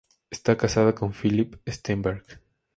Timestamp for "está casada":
0.31-0.95